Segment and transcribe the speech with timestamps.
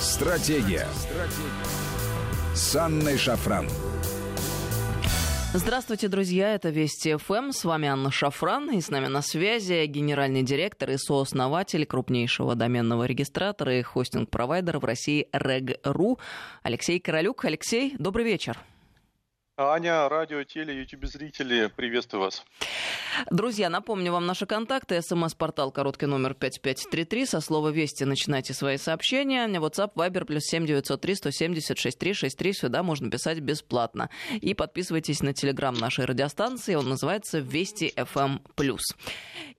[0.00, 0.86] Стратегия.
[0.94, 2.54] Стратегия.
[2.54, 3.68] С Анной Шафран.
[5.52, 10.44] Здравствуйте, друзья, это Вести ФМ, с вами Анна Шафран, и с нами на связи генеральный
[10.44, 16.20] директор и сооснователь крупнейшего доменного регистратора и хостинг-провайдера в России Reg.ru
[16.62, 17.44] Алексей Королюк.
[17.44, 18.56] Алексей, добрый вечер.
[19.60, 22.44] Аня, радио, теле, ютуб зрители, приветствую вас.
[23.28, 25.02] Друзья, напомню вам наши контакты.
[25.02, 27.26] СМС-портал короткий номер 5533.
[27.26, 29.48] Со слова «Вести» начинайте свои сообщения.
[29.48, 32.52] WhatsApp, Viber, плюс 7903 170 6363.
[32.52, 34.10] Сюда можно писать бесплатно.
[34.30, 36.76] И подписывайтесь на телеграм нашей радиостанции.
[36.76, 38.38] Он называется «Вести FM+.»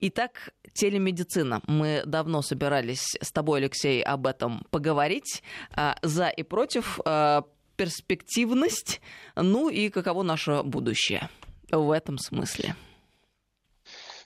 [0.00, 1.60] Итак, телемедицина.
[1.66, 5.42] Мы давно собирались с тобой, Алексей, об этом поговорить.
[5.72, 7.44] А, за и против а,
[7.80, 9.00] перспективность,
[9.36, 11.30] ну и каково наше будущее
[11.70, 12.76] в этом смысле.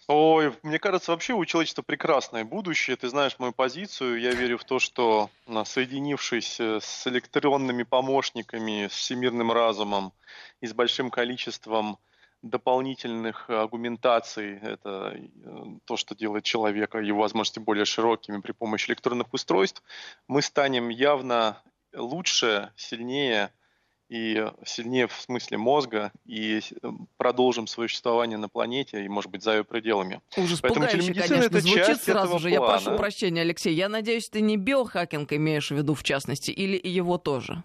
[0.09, 2.97] Ой, мне кажется, вообще у человечества прекрасное будущее.
[2.97, 4.21] Ты знаешь мою позицию.
[4.21, 5.31] Я верю в то, что
[5.65, 10.13] соединившись э, с электронными помощниками, с всемирным разумом
[10.61, 11.99] и с большим количеством
[12.43, 15.21] дополнительных аргументаций, это э,
[15.85, 19.81] то, что делает человека, его возможности более широкими при помощи электронных устройств,
[20.27, 21.63] мы станем явно
[21.97, 23.51] лучше, сильнее
[24.09, 26.61] и сильнее в смысле мозга и
[27.17, 30.21] продолжим свое существование на планете и, может быть, за ее пределами.
[30.37, 32.51] Ужас Поэтому пугающе, конечно, это звучит сразу же.
[32.51, 32.55] Плана.
[32.55, 33.75] Я прошу прощения, Алексей.
[33.75, 37.65] Я надеюсь, ты не биохакинг имеешь в виду в частности, или его тоже?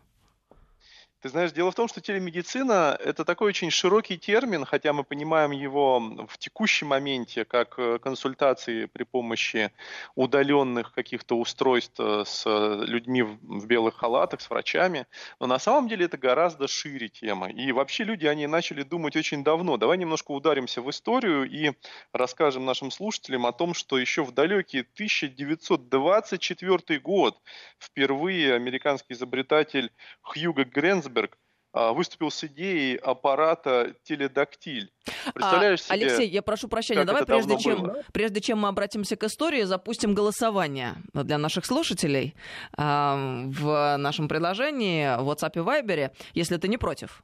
[1.21, 5.51] Ты знаешь, дело в том, что телемедицина– это такой очень широкий термин, хотя мы понимаем
[5.51, 9.73] его в текущем моменте как э, консультации при помощи
[10.15, 15.07] удаленных каких-то устройств э, с людьми в белых халатах, с врачами.
[15.41, 17.49] Но на самом деле это гораздо шире тема.
[17.49, 19.75] И вообще люди, они начали думать очень давно.
[19.75, 21.73] Давай немножко ударимся в историю и
[22.13, 27.37] расскажем нашим слушателям о том, что еще в далекий 1924 год
[27.77, 31.37] впервые американский изобретатель Хьюго Гренс Гинзберг
[31.71, 34.91] а, выступил с идеей аппарата теледактиль.
[35.33, 39.23] Представляешь а, себе, Алексей, я прошу прощения, давай прежде чем, прежде чем мы обратимся к
[39.23, 42.35] истории, запустим голосование для наших слушателей
[42.77, 47.23] э, в нашем приложении в WhatsApp и Viber, если ты не против.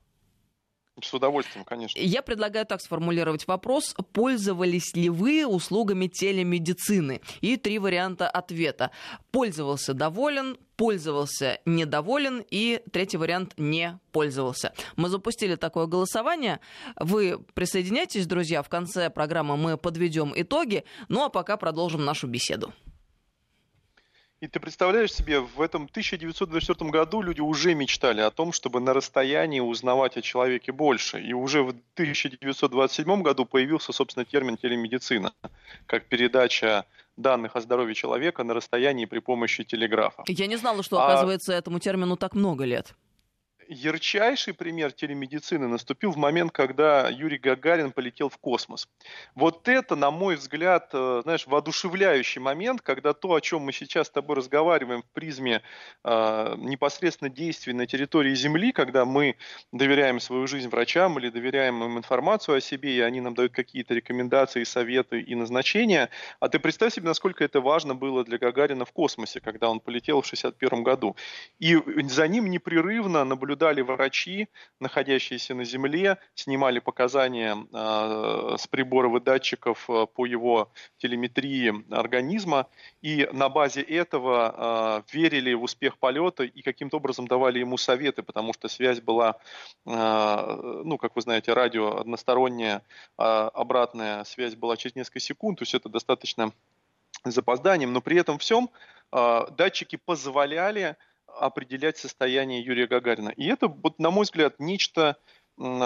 [1.01, 1.99] С удовольствием, конечно.
[1.99, 3.93] Я предлагаю так сформулировать вопрос.
[4.13, 7.21] Пользовались ли вы услугами телемедицины?
[7.41, 8.91] И три варианта ответа.
[9.31, 14.73] Пользовался, доволен, пользовался, недоволен и третий вариант не пользовался.
[14.95, 16.59] Мы запустили такое голосование.
[16.99, 18.63] Вы присоединяйтесь, друзья.
[18.63, 20.83] В конце программы мы подведем итоги.
[21.07, 22.73] Ну а пока продолжим нашу беседу.
[24.41, 28.93] И ты представляешь себе, в этом 1924 году люди уже мечтали о том, чтобы на
[28.93, 31.21] расстоянии узнавать о человеке больше.
[31.21, 35.33] И уже в 1927 году появился, собственно, термин телемедицина,
[35.87, 36.85] как передача
[37.17, 40.23] данных о здоровье человека на расстоянии при помощи телеграфа.
[40.27, 41.57] Я не знала, что, а оказывается, а...
[41.57, 42.95] этому термину так много лет
[43.67, 48.87] ярчайший пример телемедицины наступил в момент, когда Юрий Гагарин полетел в космос.
[49.35, 54.07] Вот это, на мой взгляд, э, знаешь, воодушевляющий момент, когда то, о чем мы сейчас
[54.07, 55.61] с тобой разговариваем в призме
[56.03, 59.35] э, непосредственно действий на территории Земли, когда мы
[59.71, 63.93] доверяем свою жизнь врачам или доверяем им информацию о себе, и они нам дают какие-то
[63.93, 66.09] рекомендации, советы и назначения.
[66.39, 70.21] А ты представь себе, насколько это важно было для Гагарина в космосе, когда он полетел
[70.21, 71.15] в 1961 году.
[71.59, 71.77] И
[72.09, 74.47] за ним непрерывно наблюдали наблюдали врачи,
[74.79, 82.67] находящиеся на Земле, снимали показания э, с приборов и датчиков э, по его телеметрии организма,
[83.01, 88.23] и на базе этого э, верили в успех полета и каким-то образом давали ему советы,
[88.23, 89.35] потому что связь была,
[89.85, 92.81] э, ну, как вы знаете, радио односторонняя,
[93.17, 93.23] э,
[93.53, 96.51] обратная связь была через несколько секунд, то есть это достаточно
[97.23, 98.69] запозданием, но при этом всем
[99.11, 100.97] э, датчики позволяли
[101.39, 103.29] определять состояние Юрия Гагарина.
[103.29, 105.17] И это, вот, на мой взгляд, нечто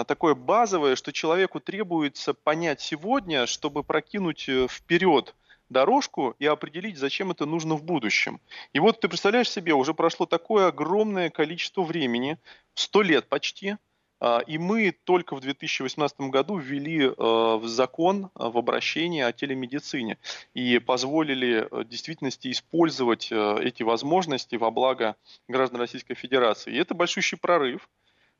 [0.06, 5.34] такое базовое, что человеку требуется понять сегодня, чтобы прокинуть э, вперед
[5.68, 8.40] дорожку и определить, зачем это нужно в будущем.
[8.72, 12.38] И вот ты представляешь себе, уже прошло такое огромное количество времени,
[12.74, 13.76] сто лет почти,
[14.46, 20.18] и мы только в 2018 году ввели э, в закон э, в обращение о телемедицине
[20.52, 25.16] и позволили э, в действительности использовать эти возможности во благо
[25.48, 26.72] граждан Российской Федерации.
[26.72, 27.88] И это большущий прорыв.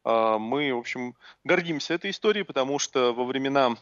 [0.04, 3.76] А, мы, в общем, гордимся этой историей, потому что во времена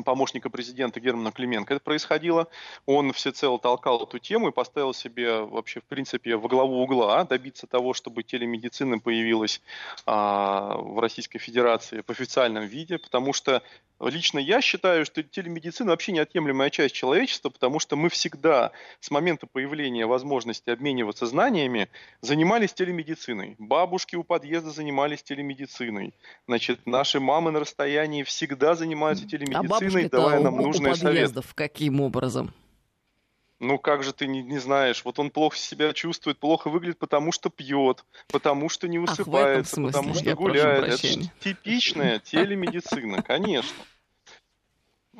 [0.00, 2.48] помощника президента Германа Клименко это происходило.
[2.86, 7.66] Он всецело толкал эту тему и поставил себе вообще, в принципе, во главу угла добиться
[7.66, 9.60] того, чтобы телемедицина появилась
[10.06, 13.62] а, в Российской Федерации в официальном виде, потому что
[14.08, 19.46] Лично я считаю, что телемедицина вообще неотъемлемая часть человечества, потому что мы всегда с момента
[19.46, 21.88] появления возможности обмениваться знаниями
[22.20, 23.54] занимались телемедициной.
[23.58, 26.14] Бабушки у подъезда занимались телемедициной.
[26.48, 30.96] Значит, наши мамы на расстоянии всегда занимаются а телемедициной, а давая нам у, нужные у
[30.96, 31.54] подъездов советы.
[31.54, 32.52] каким образом?
[33.62, 35.04] Ну как же ты не, не знаешь?
[35.04, 39.86] Вот он плохо себя чувствует, плохо выглядит, потому что пьет, потому что не высыпается, Ах,
[39.86, 40.94] потому что гуляет.
[40.94, 43.76] Это же типичная телемедицина, конечно.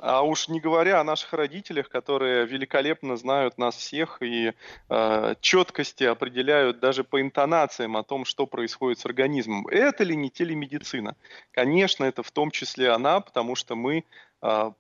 [0.01, 4.55] А уж не говоря о наших родителях, которые великолепно знают нас всех и
[4.89, 9.69] э, четкости определяют даже по интонациям о том, что происходит с организмом.
[9.69, 11.15] Это ли не телемедицина?
[11.53, 14.03] Конечно, это в том числе она, потому что мы
[14.43, 14.73] э,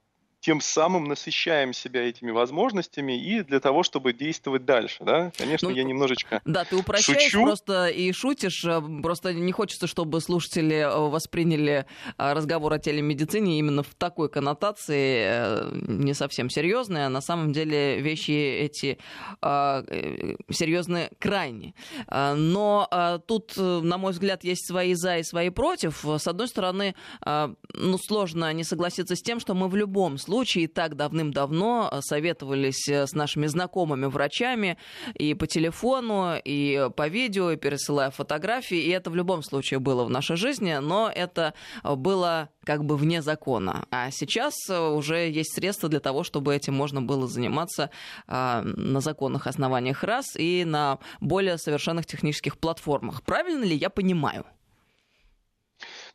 [0.42, 5.30] тем самым насыщаем себя этими возможностями и для того, чтобы действовать дальше, да?
[5.38, 7.44] Конечно, ну, я немножечко Да, ты упрощаешь шучу.
[7.44, 11.86] просто и шутишь, э, просто не хочется, чтобы слушатели э, восприняли
[12.18, 18.00] э, разговор о телемедицине именно в такой коннотации, не совсем серьезной, а на самом деле
[18.00, 18.98] вещи эти
[19.40, 21.74] серьезные крайне.
[22.10, 26.04] Но тут, на мой взгляд, есть свои за и свои против.
[26.04, 26.94] С одной стороны,
[27.24, 31.90] ну, сложно не согласиться с тем, что мы в любом случае случае и так давным-давно
[31.92, 34.78] э, советовались э, с нашими знакомыми врачами
[35.12, 38.78] и по телефону, и по видео, и пересылая фотографии.
[38.78, 41.52] И это в любом случае было в нашей жизни, но это
[41.84, 43.84] э, было как бы вне закона.
[43.90, 47.90] А сейчас уже есть средства для того, чтобы этим можно было заниматься
[48.28, 53.22] на законных основаниях раз и на более совершенных технических платформах.
[53.22, 54.44] Правильно ли я понимаю?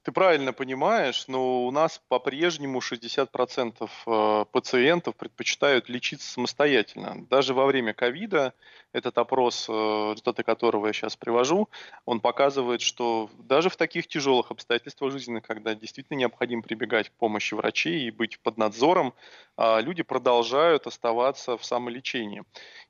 [0.07, 7.25] Ты правильно понимаешь, но у нас по-прежнему 60% э, пациентов предпочитают лечиться самостоятельно.
[7.29, 8.53] Даже во время ковида
[8.93, 11.67] этот опрос, э, результаты которого я сейчас привожу,
[12.05, 17.53] он показывает, что даже в таких тяжелых обстоятельствах жизни, когда действительно необходимо прибегать к помощи
[17.53, 19.13] врачей и быть под надзором,
[19.57, 22.43] а, люди продолжают оставаться в самолечении.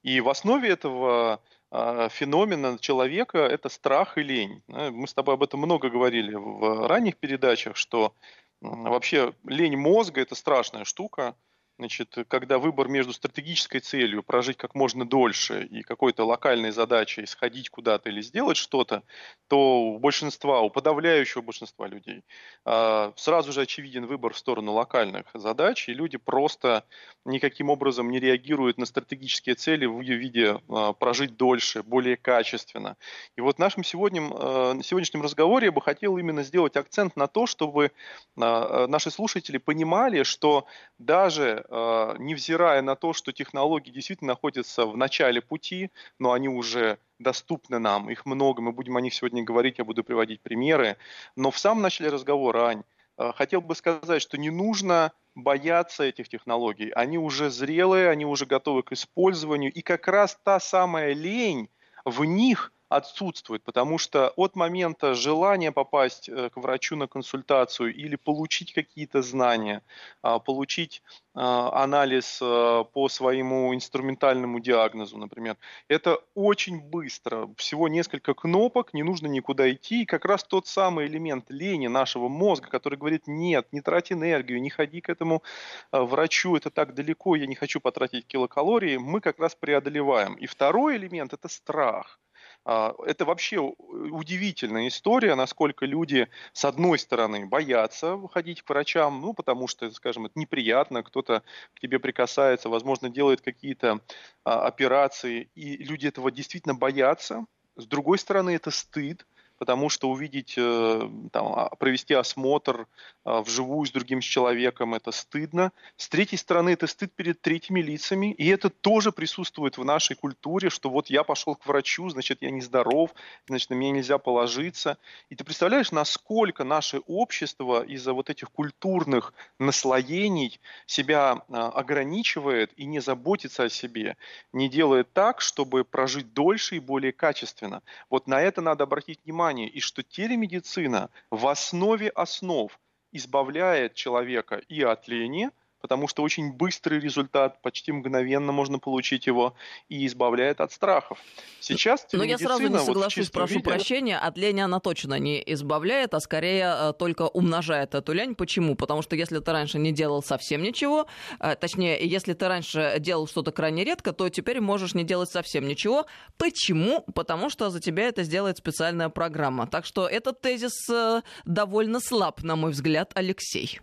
[0.03, 1.41] И в основе этого
[1.71, 4.63] феномена человека– это страх и лень.
[4.67, 8.13] Мы с тобой об этом много говорили в ранних передачах, что
[8.61, 11.35] вообще лень мозга– это страшная штука–
[11.79, 17.69] Значит, когда выбор между стратегической целью прожить как можно дольше и какой-то локальной задачей сходить
[17.69, 19.03] куда-то или сделать что-то,
[19.47, 22.23] то у большинства, у подавляющего большинства людей
[22.65, 26.83] а, сразу же очевиден выбор в сторону локальных задач, и люди просто
[27.25, 32.97] никаким образом не реагируют на стратегические цели в виде а, прожить дольше, более качественно.
[33.35, 37.27] И вот в нашем сегодня, а, сегодняшнем разговоре я бы хотел именно сделать акцент на
[37.27, 37.91] то, чтобы
[38.35, 40.65] наши слушатели понимали, что
[40.97, 46.97] даже Э, невзирая на то, что технологии действительно находятся в начале пути, но они уже
[47.19, 50.97] доступны нам, их много, мы будем о них сегодня говорить, я буду приводить примеры.
[51.35, 52.83] Но в самом начале разговора, Ань,
[53.17, 56.89] э, хотел бы сказать, что не нужно бояться этих технологий.
[56.89, 59.71] Они уже зрелые, они уже готовы к использованию.
[59.71, 61.69] И как раз та самая лень
[62.05, 68.15] в них отсутствует, потому что от момента желания попасть э, к врачу на консультацию или
[68.15, 69.81] получить какие-то знания,
[70.21, 71.01] а, получить
[71.39, 75.57] а, анализ э, по своему инструментальному диагнозу, например,
[75.89, 77.49] это очень быстро.
[77.57, 80.03] Всего несколько кнопок, не нужно никуда идти.
[80.03, 84.61] И как раз тот самый элемент лени нашего мозга, который говорит, нет, не трать энергию,
[84.61, 85.43] не ходи к этому
[85.91, 90.35] э, врачу, это так далеко, я не хочу потратить килокалории, мы как раз преодолеваем.
[90.35, 92.19] И второй элемент– это страх–
[92.67, 99.69] это вообще удивительная история, насколько люди, с одной стороны, боятся выходить к врачам, ну, потому
[99.69, 104.01] что, скажем, это неприятно, кто-то к тебе прикасается, возможно, делает какие-то
[104.43, 107.45] а, операции, и люди этого действительно боятся.
[107.77, 109.25] С другой стороны, это стыд,
[109.57, 112.87] потому что увидеть, э, там, а, провести осмотр
[113.23, 115.71] а, вживую с другим человеком, это стыдно.
[115.97, 120.69] С третьей стороны, это стыд перед третьими лицами, и это тоже присутствует в нашей культуре,
[120.69, 123.13] что вот я пошел к врачу, значит, я нездоров,
[123.47, 124.97] значит, на меня нельзя положиться.
[125.29, 132.85] И ты представляешь, насколько наше общество из-за вот этих культурных наслоений себя а, ограничивает и
[132.85, 134.17] не заботится о себе,
[134.53, 137.81] не делает так, чтобы прожить дольше и более качественно.
[138.09, 142.77] Вот на это надо обратить внимание внимание, и что телемедицина в основе основ
[143.13, 145.49] избавляет человека и от лени,
[145.87, 149.53] потому что очень быстрый результат, почти мгновенно можно получить его,
[149.87, 151.17] и избавляет от страхов.
[151.61, 153.63] Сейчас Но я сразу не соглашусь, вот прошу виде...
[153.63, 158.35] прощения, от лени она точно не избавляет, а скорее э, только умножает эту лень.
[158.35, 158.75] Почему?
[158.75, 161.07] Потому что если ты раньше не делал совсем ничего,
[161.39, 165.65] э, точнее, если ты раньше делал что-то крайне редко, то теперь можешь не делать совсем
[165.65, 166.05] ничего.
[166.37, 167.05] Почему?
[167.15, 169.67] Потому что за тебя это сделает специальная программа.
[169.67, 173.79] Так что этот тезис э, довольно слаб, на мой взгляд, Алексей.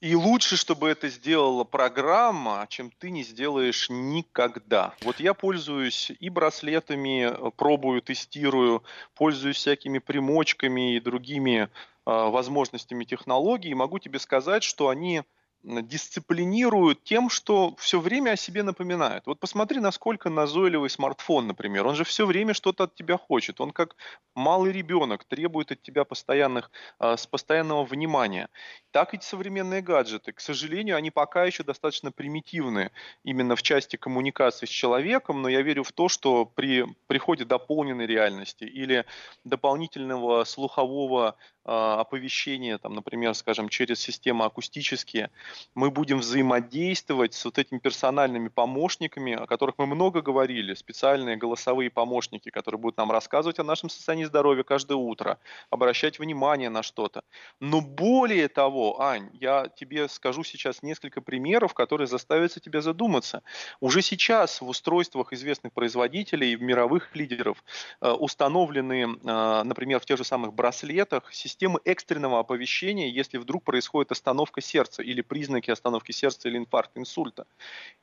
[0.00, 4.94] И лучше, чтобы это сделала программа, чем ты не сделаешь никогда.
[5.02, 8.82] Вот я пользуюсь и браслетами, пробую, тестирую,
[9.14, 11.68] пользуюсь всякими примочками и другими э,
[12.06, 13.70] возможностями технологий.
[13.70, 15.22] И могу тебе сказать, что они
[15.62, 19.26] дисциплинируют тем, что все время о себе напоминают.
[19.26, 21.86] Вот посмотри, насколько назойливый смартфон, например.
[21.86, 23.60] Он же все время что-то от тебя хочет.
[23.60, 23.96] Он как
[24.34, 28.48] малый ребенок требует от тебя постоянных, э, с постоянного внимания.
[28.90, 30.32] Так и современные гаджеты.
[30.32, 32.90] К сожалению, они пока еще достаточно примитивны
[33.22, 38.06] именно в части коммуникации с человеком, но я верю в то, что при приходе дополненной
[38.06, 39.04] реальности или
[39.44, 45.30] дополнительного слухового а, оповещения, там, например, скажем, через системы акустические,
[45.74, 51.90] мы будем взаимодействовать с вот этими персональными помощниками, о которых мы много говорили, специальные голосовые
[51.90, 55.38] помощники, которые будут нам рассказывать о нашем состоянии здоровья каждое утро,
[55.70, 57.22] обращать внимание на что-то.
[57.60, 63.42] Но более того, Ань, я тебе скажу сейчас несколько примеров, которые заставят тебя задуматься.
[63.80, 67.62] Уже сейчас в устройствах известных производителей, мировых лидеров,
[68.00, 73.64] э, установлены, э, например, в тех же самых браслетах, системы системы экстренного оповещения, если вдруг
[73.64, 77.46] происходит остановка сердца или признаки остановки сердца или инфаркта, инсульта.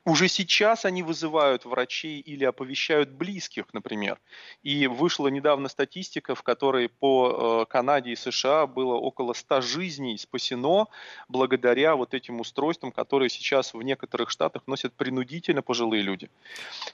[0.05, 4.19] Уже сейчас они вызывают врачей или оповещают близких, например.
[4.61, 10.17] И вышла недавно статистика, в которой по э, Канаде и США было около 100 жизней
[10.19, 10.85] спасено
[11.27, 16.29] благодаря вот этим устройствам, которые сейчас в некоторых штатах носят принудительно пожилые люди.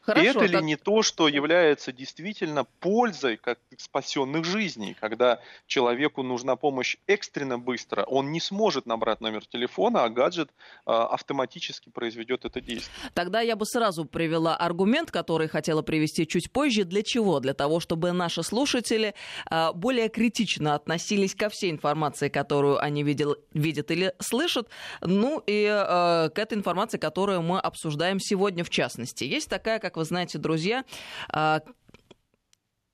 [0.02, 0.50] Хорошо, и это так...
[0.50, 6.98] ли не то, что является действительно пользой как спасенных жизней, когда человеку нужна нужна помощь
[7.08, 10.50] экстренно быстро, он не сможет набрать номер телефона, а гаджет
[10.86, 12.94] э, автоматически произведет это действие.
[13.14, 16.84] Тогда я бы сразу привела аргумент, который хотела привести чуть позже.
[16.84, 17.40] Для чего?
[17.40, 19.14] Для того, чтобы наши слушатели
[19.50, 24.68] э, более критично относились ко всей информации, которую они видел, видят или слышат,
[25.02, 29.24] ну и э, к этой информации, которую мы обсуждаем сегодня в частности.
[29.24, 30.84] Есть такая, как вы знаете, друзья,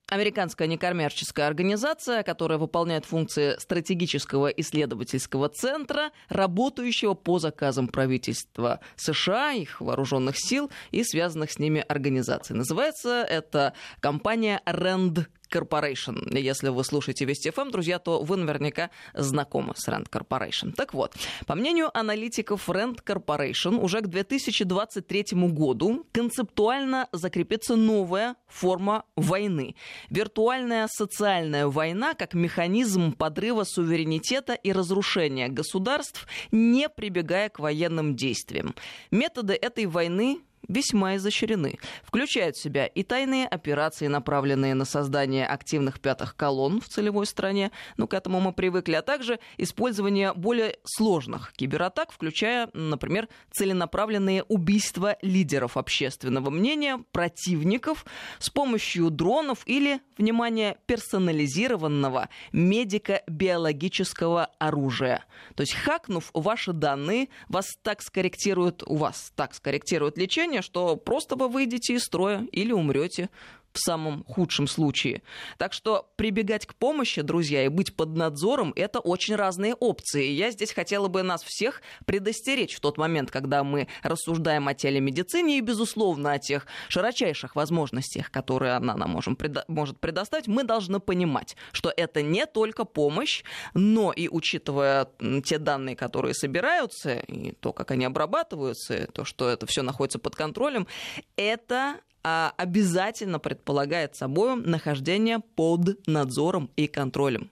[0.09, 9.81] Американская некоммерческая организация, которая выполняет функции стратегического исследовательского центра, работающего по заказам правительства США, их
[9.81, 12.55] вооруженных сил и связанных с ними организаций.
[12.55, 16.37] Называется это компания RAND Corporation.
[16.37, 20.73] Если вы слушаете Вести ФМ, друзья, то вы наверняка знакомы с Rand Corporation.
[20.73, 21.13] Так вот,
[21.45, 29.75] по мнению аналитиков Rand Corporation, уже к 2023 году концептуально закрепится новая форма войны.
[30.09, 38.75] Виртуальная социальная война как механизм подрыва суверенитета и разрушения государств, не прибегая к военным действиям.
[39.11, 41.79] Методы этой войны весьма изощрены.
[42.03, 47.71] Включают в себя и тайные операции, направленные на создание активных пятых колонн в целевой стране,
[47.97, 55.17] ну, к этому мы привыкли, а также использование более сложных кибератак, включая, например, целенаправленные убийства
[55.21, 58.05] лидеров общественного мнения, противников
[58.39, 65.25] с помощью дронов или, внимание, персонализированного медико-биологического оружия.
[65.55, 71.35] То есть, хакнув ваши данные, вас так скорректируют, у вас так скорректируют лечение, что просто
[71.35, 73.29] вы выйдете из строя или умрете
[73.73, 75.21] в самом худшем случае.
[75.57, 80.25] Так что прибегать к помощи, друзья, и быть под надзором– это очень разные опции.
[80.25, 85.57] Я здесь хотела бы нас всех предостеречь в тот момент, когда мы рассуждаем о телемедицине
[85.57, 90.99] и, безусловно, о тех широчайших возможностях, которые она нам можем, предо- может предоставить, мы должны
[90.99, 95.07] понимать, что это не только помощь, но и учитывая
[95.43, 100.19] те данные, которые собираются, и то, как они обрабатываются, и то, что это все находится
[100.19, 100.87] под контролем,
[101.35, 107.51] это обязательно предполагает собой нахождение под надзором и контролем.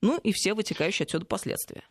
[0.00, 1.84] Ну и все вытекающие отсюда последствия.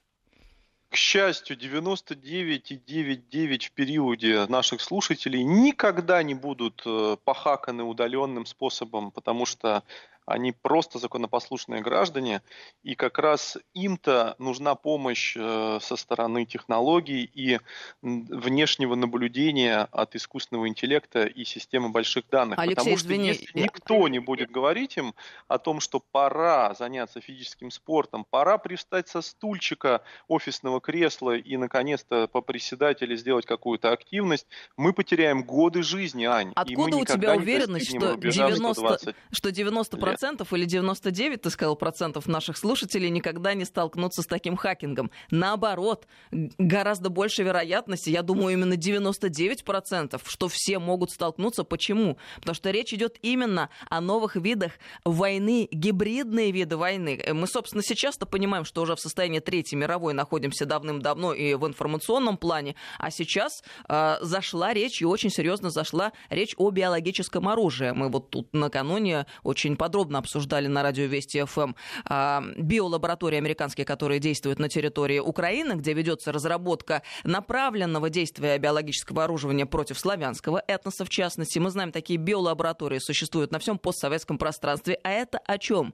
[0.89, 9.45] К счастью, 99,99 в периоде наших слушателей никогда не будут э, похаканы удаленным способом, потому
[9.45, 9.83] что
[10.25, 12.41] они просто законопослушные граждане,
[12.83, 17.59] и как раз им-то нужна помощь э, со стороны технологий и
[18.01, 22.57] внешнего наблюдения от искусственного интеллекта и системы больших данных.
[22.57, 25.13] Алексей, Потому что извини, если никто не будет говорить им
[25.47, 32.27] о том, что пора заняться физическим спортом, пора привстать со стульчика офисного кресла и, наконец-то,
[32.27, 36.51] поприседать или сделать какую-то активность, мы потеряем годы жизни, Ань.
[36.55, 42.57] Откуда у тебя уверенность, что 90%, что 90 процентов или 99, ты сказал, процентов наших
[42.57, 45.11] слушателей никогда не столкнутся с таким хакингом.
[45.29, 51.65] Наоборот, гораздо больше вероятности, я думаю, именно 99 процентов, что все могут столкнуться.
[51.65, 52.17] Почему?
[52.37, 54.71] Потому что речь идет именно о новых видах
[55.03, 57.21] войны, гибридные виды войны.
[57.33, 62.37] Мы, собственно, сейчас-то понимаем, что уже в состоянии Третьей мировой находимся давным-давно и в информационном
[62.37, 67.91] плане, а сейчас э, зашла речь, и очень серьезно зашла речь о биологическом оружии.
[67.91, 71.73] Мы вот тут накануне очень подробно обсуждали на радио Вести ФМ
[72.09, 79.65] э, биолаборатории американские, которые действуют на территории Украины, где ведется разработка направленного действия биологического оружия
[79.65, 81.59] против славянского этноса, в частности.
[81.59, 84.99] Мы знаем, такие биолаборатории существуют на всем постсоветском пространстве.
[85.03, 85.93] А это о чем?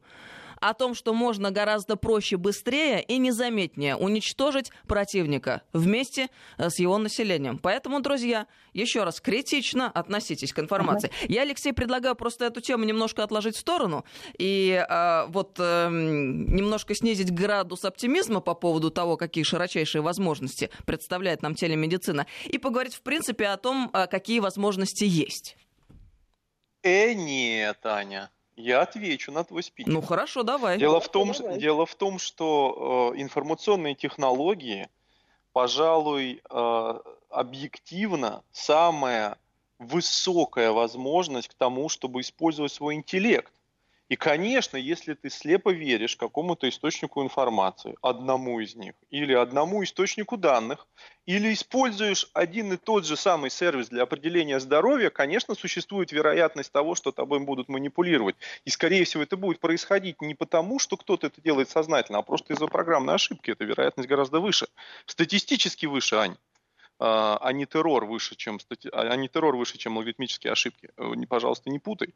[0.62, 6.98] О том, что можно гораздо проще, быстрее и незаметнее уничтожить противника вместе э, с его
[6.98, 7.58] населением.
[7.58, 11.10] Поэтому, друзья, еще раз критично относитесь к информации.
[11.10, 11.25] Uh-huh.
[11.27, 14.06] Я, Алексей, предлагаю просто эту тему немножко отложить в сторону
[14.38, 21.41] и э, вот э, немножко снизить градус оптимизма по поводу того, какие широчайшие возможности представляет
[21.41, 25.58] нам телемедицина, и поговорить, в принципе, о том, э, какие возможности есть.
[26.84, 28.30] Э, нет, Аня.
[28.55, 29.88] Я отвечу на твой спич.
[29.88, 30.77] Ну хорошо, давай.
[30.77, 31.60] Дело в том, давай.
[31.60, 34.89] дело в том что э, информационные технологии,
[35.53, 39.38] пожалуй, э, объективно самая
[39.79, 43.51] высокая возможность к тому, чтобы использовать свой интеллект.
[44.12, 50.36] И, конечно, если ты слепо веришь какому-то источнику информации, одному из них, или одному источнику
[50.36, 50.86] данных,
[51.25, 56.94] или используешь один и тот же самый сервис для определения здоровья, конечно, существует вероятность того,
[56.94, 58.36] что тобой будут манипулировать.
[58.65, 62.51] И, скорее всего, это будет происходить не потому, что кто-то это делает сознательно, а просто
[62.51, 63.51] из-за программной ошибки.
[63.51, 64.68] Эта вероятность гораздо выше.
[65.06, 66.36] Статистически выше, Ань
[67.03, 68.60] а не террор выше, чем,
[68.91, 70.89] а не террор выше, чем логарифмические ошибки.
[70.98, 72.13] Э, пожалуйста, не путай.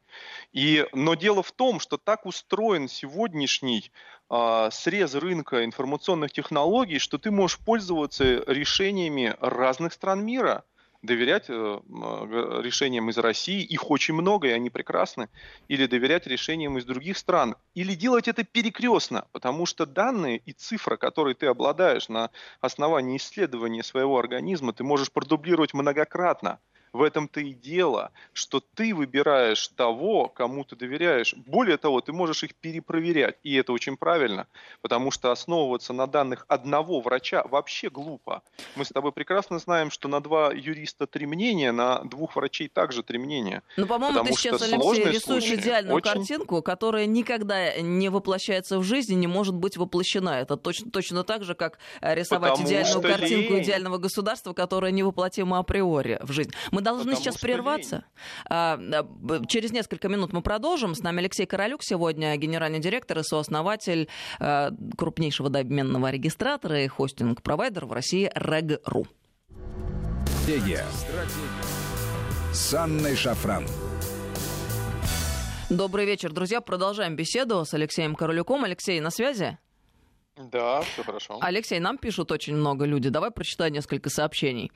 [0.52, 3.90] И, но дело в том, что так устроен сегодняшний
[4.28, 10.64] а, срез рынка информационных технологий, что ты можешь пользоваться решениями разных стран мира–
[11.06, 11.52] доверять э,
[12.62, 15.28] решениям из России, их очень много, и они прекрасны,
[15.68, 20.96] или доверять решениям из других стран, или делать это перекрестно, потому что данные и цифра,
[20.96, 26.60] которые ты обладаешь на основании исследования своего организма, ты можешь продублировать многократно.
[26.96, 31.34] В этом-то и дело, что ты выбираешь того, кому ты доверяешь.
[31.34, 34.46] Более того, ты можешь их перепроверять, и это очень правильно,
[34.80, 38.42] потому что основываться на данных одного врача вообще глупо.
[38.76, 43.02] Мы с тобой прекрасно знаем, что на два юриста три мнения, на двух врачей также
[43.02, 43.62] три мнения.
[43.76, 46.10] Ну, по-моему, ты сейчас, Алексей, рисуешь идеальную очень...
[46.10, 50.40] картинку, которая никогда не воплощается в жизни, не может быть воплощена.
[50.40, 53.62] Это точно, точно так же, как рисовать Потому идеальную картинку лень.
[53.64, 56.52] идеального государства, которое невоплотимо априори в жизнь.
[56.70, 58.04] Мы должны Потому сейчас прерваться.
[58.48, 58.78] А,
[59.48, 60.94] через несколько минут мы продолжим.
[60.94, 67.86] С нами Алексей Королюк сегодня, генеральный директор и сооснователь а, крупнейшего доменного регистратора и хостинг-провайдера
[67.86, 69.06] в России Reg.ru.
[70.42, 70.84] Стратегия.
[72.52, 73.66] С Анной Шафран.
[75.68, 76.60] Добрый вечер, друзья.
[76.60, 78.62] Продолжаем беседу с Алексеем Королюком.
[78.62, 79.58] Алексей, на связи?
[80.36, 81.38] Да, все хорошо.
[81.40, 83.10] Алексей, нам пишут очень много людей.
[83.10, 84.70] Давай прочитаю несколько сообщений.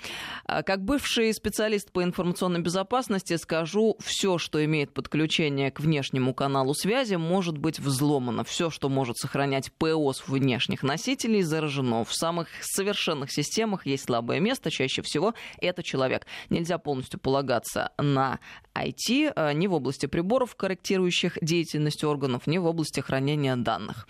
[0.47, 6.73] А, как бывший специалист по информационной безопасности скажу, все, что имеет подключение к внешнему каналу
[6.73, 8.43] связи, может быть взломано.
[8.43, 12.05] Все, что может сохранять ПО с внешних носителей, заражено.
[12.05, 14.71] В самых совершенных системах есть слабое место.
[14.71, 16.27] Чаще всего это человек.
[16.49, 18.41] Нельзя полностью полагаться на
[18.75, 24.09] IT а, ни в области приборов, корректирующих деятельность органов, ни в области хранения данных.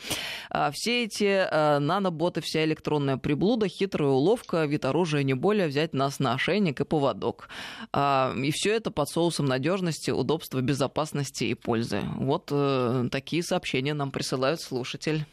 [0.49, 5.95] А, все эти э, наноботы, вся электронная приблуда, хитрая уловка, вид оружия не более взять
[5.95, 7.49] нас на ошейник и поводок.
[7.93, 12.03] Э, и все это под соусом надежности, удобства, безопасности и пользы.
[12.17, 15.25] Вот э, такие сообщения нам присылают слушатель.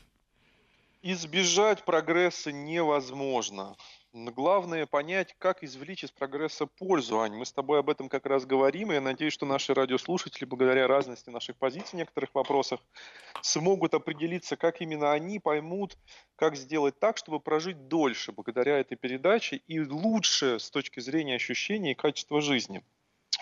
[1.02, 3.76] Избежать прогресса невозможно.
[4.14, 7.36] Но главное понять, как извлечь из прогресса пользу, Ань.
[7.36, 10.88] Мы с тобой об этом как раз говорим, и я надеюсь, что наши радиослушатели, благодаря
[10.88, 12.80] разности наших позиций в некоторых вопросах,
[13.42, 15.98] смогут определиться, как именно они поймут,
[16.36, 21.92] как сделать так, чтобы прожить дольше благодаря этой передаче и лучше с точки зрения ощущений
[21.92, 22.84] и качества жизни.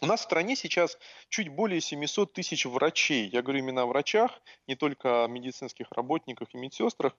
[0.02, 0.98] У нас в стране сейчас
[1.30, 3.30] чуть более 700 тысяч врачей.
[3.30, 7.16] Я говорю именно о врачах, не только о медицинских работниках и медсестрах.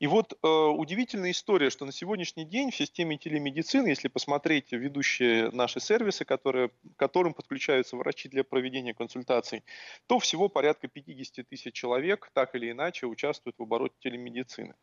[0.00, 5.52] И вот э, удивительная история, что на сегодняшний день в системе телемедицины, если посмотреть ведущие
[5.52, 9.62] наши сервисы, которые, к которым подключаются врачи для проведения консультаций,
[10.08, 14.74] то всего порядка 50 тысяч человек так или иначе участвуют в обороте телемедицины.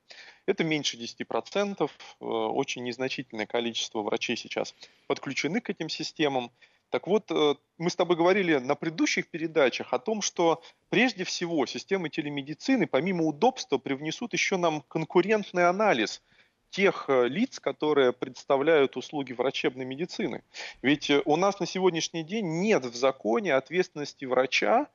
[0.46, 1.91] Это меньше 10%,
[2.22, 4.74] э, очень незначительное количество врачей сейчас
[5.08, 6.50] подключены к этим системам.
[6.93, 11.65] Так вот, э, мы с тобой говорили на предыдущих передачах о том, что прежде всего
[11.65, 16.21] системы телемедицины, помимо удобства, привнесут еще нам конкурентный анализ
[16.69, 20.43] тех э, лиц, которые представляют услуги врачебной медицины.
[20.84, 24.86] Ведь э, у нас на сегодняшний день нет в законе ответственности врача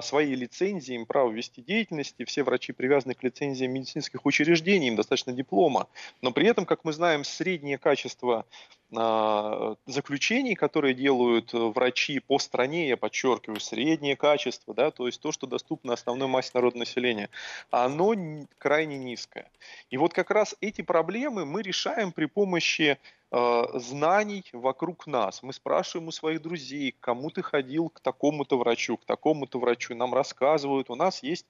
[0.00, 4.96] свои лицензии, им право вести деятельность, и все врачи привязаны к лицензиям медицинских учреждений, им
[4.96, 5.86] достаточно диплома.
[6.22, 8.46] Но при этом, как мы знаем, среднее качество
[8.90, 15.46] заключений, которые делают врачи по стране, я подчеркиваю, среднее качество, да, то есть то, что
[15.46, 17.28] доступно основной массе народного населения,
[17.70, 18.14] оно
[18.58, 19.50] крайне низкое.
[19.90, 22.98] И вот как раз эти проблемы мы решаем при помощи
[23.32, 25.42] Э, знаний вокруг нас.
[25.42, 29.94] Мы спрашиваем у своих друзей, кому ты ходил к такому-то врачу, к такому-то врачу.
[29.94, 30.90] Нам рассказывают.
[30.90, 31.46] У нас есть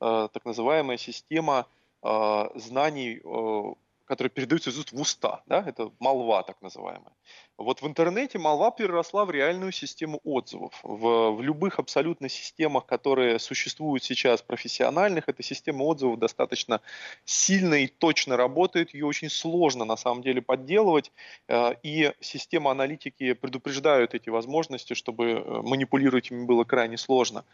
[0.00, 1.66] э, так называемая система
[2.02, 3.22] э, знаний
[4.04, 7.14] которые передаются из уст в уста, да, это молва так называемая.
[7.56, 10.80] Вот в интернете молва переросла в реальную систему отзывов.
[10.82, 16.80] В, в любых абсолютно системах, которые существуют сейчас профессиональных, эта система отзывов достаточно
[17.24, 21.12] сильно и точно работает, ее очень сложно на самом деле подделывать,
[21.46, 27.44] э, и система аналитики предупреждают эти возможности, чтобы э, манипулировать ими было крайне сложно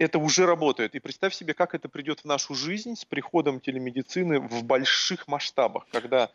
[0.00, 0.94] это уже работает.
[0.94, 5.86] И представь себе, как это придет в нашу жизнь с приходом телемедицины в больших масштабах,
[5.92, 6.30] когда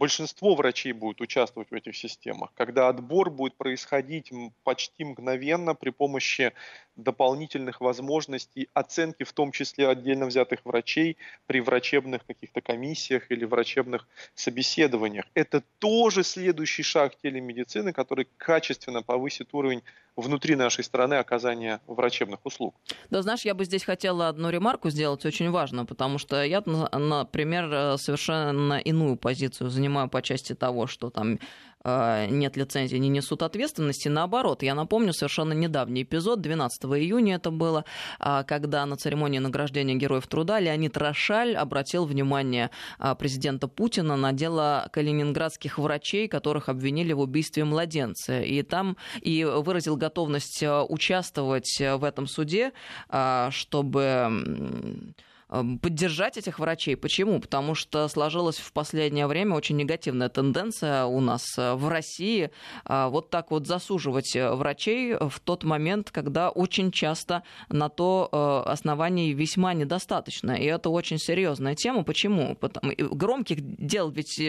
[0.00, 4.32] большинство врачей будет участвовать в этих системах, когда отбор будет происходить
[4.64, 6.54] почти мгновенно при помощи
[7.02, 14.06] дополнительных возможностей оценки, в том числе отдельно взятых врачей при врачебных каких-то комиссиях или врачебных
[14.34, 15.26] собеседованиях.
[15.34, 19.82] Это тоже следующий шаг телемедицины, который качественно повысит уровень
[20.16, 22.74] внутри нашей страны оказания врачебных услуг.
[23.10, 27.96] Да, знаешь, я бы здесь хотела одну ремарку сделать очень важную, потому что я, например,
[27.98, 31.38] совершенно иную позицию занимаю по части того, что там
[31.84, 34.08] нет лицензии, не несут ответственности.
[34.08, 37.84] Наоборот, я напомню совершенно недавний эпизод, 12 июня это было,
[38.18, 44.32] а, когда на церемонии награждения Героев Труда Леонид Рошаль обратил внимание а, президента Путина на
[44.32, 48.40] дело калининградских врачей, которых обвинили в убийстве младенца.
[48.40, 52.72] И там и выразил готовность э, участвовать в этом суде,
[53.08, 55.14] а, чтобы
[55.50, 56.96] поддержать этих врачей.
[56.96, 57.40] Почему?
[57.40, 62.50] Потому что сложилась в последнее время очень негативная тенденция у нас э, в России
[62.84, 68.64] э, вот так вот засуживать э, врачей в тот момент, когда очень часто на то
[68.66, 70.52] оснований весьма недостаточно.
[70.52, 72.04] И это очень серьезная тема.
[72.04, 72.54] Почему?
[72.54, 72.92] Потому...
[72.96, 74.40] Громких дел ведь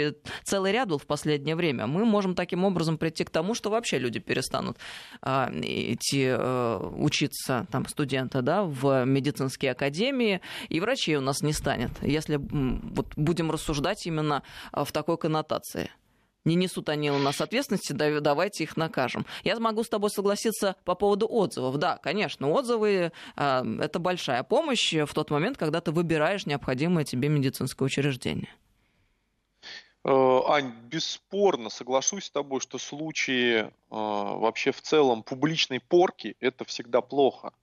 [0.44, 1.88] целый ряд был в последнее время.
[1.88, 4.78] Мы можем таким образом прийти к тому, что вообще люди перестанут
[5.24, 11.91] идти учиться, там, студенты, да, в медицинские академии, и врачи врачей у нас не станет,
[12.01, 15.89] если вот будем рассуждать именно а, в такой коннотации.
[16.43, 19.25] Не несут они у нас ответственности, давайте их накажем.
[19.43, 21.77] Я могу с тобой согласиться по поводу отзывов.
[21.77, 27.30] Да, конечно, отзывы а, это большая помощь в тот момент, когда ты выбираешь необходимое тебе
[27.30, 28.49] медицинское учреждение.
[30.04, 36.65] Э, Ань, бесспорно соглашусь с тобой, что случаи э, вообще в целом публичной порки это
[36.65, 37.54] всегда плохо.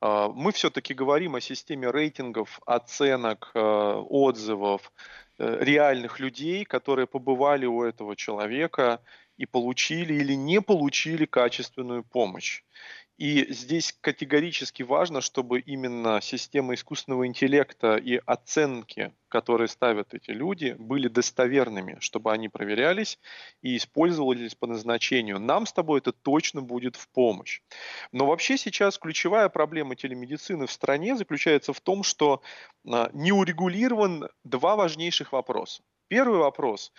[0.00, 4.92] А, мы все-таки говорим о системе рейтингов, оценок, э, отзывов
[5.38, 9.00] э, реальных людей, которые побывали у этого человека
[9.36, 12.62] и получили или не получили качественную помощь.
[13.18, 20.76] И здесь категорически важно, чтобы именно система искусственного интеллекта и оценки, которые ставят эти люди,
[20.78, 23.18] были достоверными, чтобы они проверялись
[23.60, 25.40] и использовались по назначению.
[25.40, 27.60] Нам с тобой это точно будет в помощь.
[28.12, 32.40] Но вообще сейчас ключевая проблема телемедицины в стране заключается в том, что
[32.86, 35.82] а, не урегулирован два важнейших вопроса.
[36.06, 36.92] Первый вопрос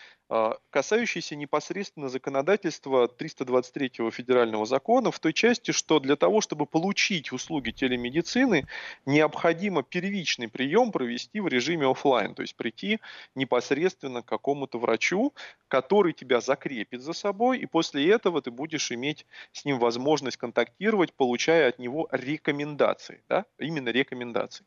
[0.70, 7.72] касающийся непосредственно законодательства 323 федерального закона в той части, что для того, чтобы получить услуги
[7.72, 8.68] телемедицины,
[9.08, 13.00] необходимо первичный прием провести в режиме офлайн, то есть прийти
[13.34, 15.34] непосредственно к какому-то врачу,
[15.68, 21.14] который тебя закрепит за собой, и после этого ты будешь иметь с ним возможность контактировать,
[21.14, 23.46] получая от него рекомендации, да?
[23.58, 24.66] именно рекомендации.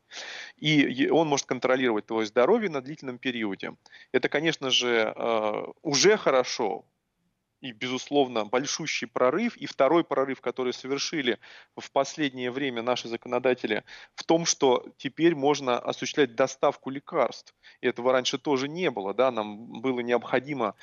[0.57, 3.73] И он может контролировать твое здоровье на длительном периоде.
[4.11, 6.85] Это, конечно же, а, уже хорошо,
[7.63, 9.55] и, безусловно, большущий прорыв.
[9.55, 11.39] И второй прорыв, который совершили
[11.77, 13.85] в последнее время наши законодатели,
[14.15, 17.55] в том, что теперь можно осуществлять доставку лекарств.
[17.79, 19.13] И этого раньше тоже не было.
[19.13, 19.31] Да?
[19.31, 20.75] Нам было необходимо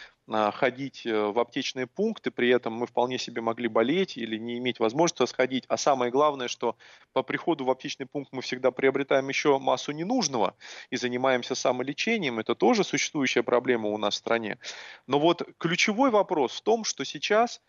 [0.52, 4.78] ходить э, в аптечные пункты, при этом мы вполне себе могли болеть или не иметь
[4.78, 5.64] возможности сходить.
[5.68, 6.76] А самое главное, что
[7.12, 10.54] по приходу в аптечный пункт мы всегда приобретаем еще массу ненужного
[10.90, 12.38] и занимаемся самолечением.
[12.38, 14.58] Это тоже существующая проблема у нас в стране.
[15.06, 17.60] Но вот ключевой вопрос в том, что сейчас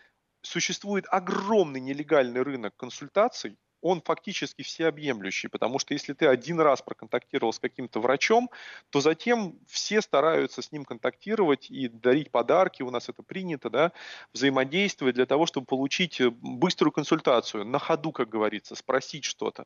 [0.42, 7.54] существует огромный нелегальный рынок консультаций, он фактически всеобъемлющий, потому что если ты один раз проконтактировал
[7.54, 8.50] с каким-то врачом,
[8.90, 13.92] то затем все стараются с ним контактировать и дарить подарки, у нас это принято, да,
[14.34, 19.66] взаимодействовать для того, чтобы получить э, быструю консультацию, на ходу, как говорится, спросить что-то.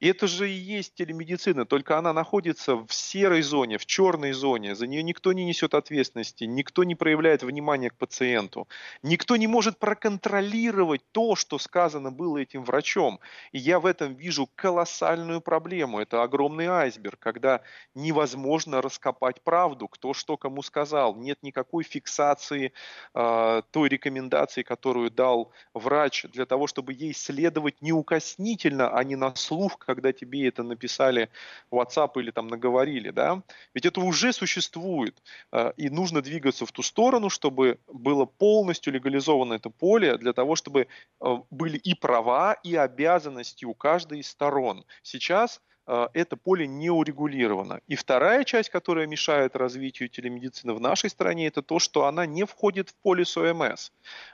[0.00, 4.74] И это же и есть телемедицина, только она находится в серой зоне, в черной зоне,
[4.74, 8.68] за нее никто не несет ответственности, никто не проявляет внимания к пациенту,
[9.02, 13.20] никто не может проконтролировать то, что сказано было этим врачом.
[13.54, 16.00] И я в этом вижу колоссальную проблему.
[16.00, 17.60] Это огромный айсберг, когда
[17.94, 21.14] невозможно раскопать правду, кто что кому сказал.
[21.14, 22.72] Нет никакой фиксации
[23.14, 29.32] э, той рекомендации, которую дал врач, для того, чтобы ей следовать неукоснительно, а не на
[29.36, 31.30] слух, когда тебе это написали
[31.70, 33.10] в WhatsApp или там наговорили.
[33.10, 33.40] Да?
[33.72, 35.22] Ведь это уже существует.
[35.52, 40.56] Э, и нужно двигаться в ту сторону, чтобы было полностью легализовано это поле, для того,
[40.56, 40.88] чтобы
[41.20, 44.84] э, были и права, и обязанности ответственности у каждой из сторон.
[45.02, 47.80] Сейчас э, это поле не урегулировано.
[47.88, 52.44] И вторая часть, которая мешает развитию телемедицины в нашей стране, это то, что она не
[52.44, 53.90] входит в полис ОМС.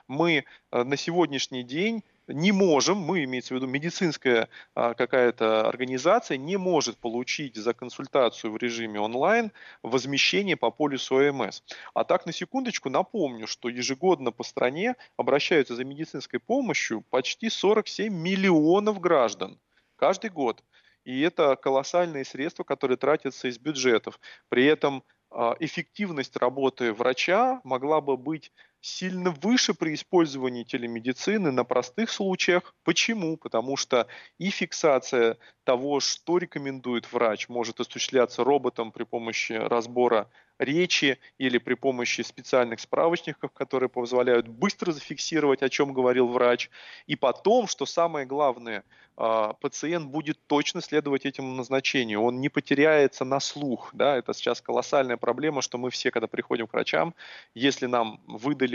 [0.07, 6.37] Мы э, на сегодняшний день не можем, мы, имеется в виду медицинская а, какая-то организация,
[6.37, 9.51] не может получить за консультацию в режиме онлайн
[9.83, 11.61] возмещение по полису ОМС.
[11.93, 18.13] А так, на секундочку, напомню, что ежегодно по стране обращаются за медицинской помощью почти 47
[18.13, 19.59] миллионов граждан
[19.95, 20.63] каждый год.
[21.03, 24.19] И это колоссальные средства, которые тратятся из бюджетов.
[24.49, 31.63] При этом а, эффективность работы врача могла бы быть сильно выше при использовании телемедицины на
[31.63, 32.73] простых случаях.
[32.83, 33.37] Почему?
[33.37, 34.07] Потому что
[34.39, 40.29] и фиксация того, что рекомендует врач, может осуществляться роботом при помощи разбора
[40.61, 46.69] речи или при помощи специальных справочников, которые позволяют быстро зафиксировать, о чем говорил врач.
[47.07, 48.83] И потом, что самое главное,
[49.17, 53.89] а, пациент будет точно следовать этому назначению, он не потеряется на слух.
[53.93, 54.15] Да?
[54.17, 57.15] Это сейчас колоссальная проблема, что мы все, когда приходим к врачам,
[57.55, 58.70] если нам выдали